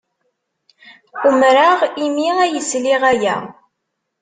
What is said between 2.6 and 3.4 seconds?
sliɣ aya.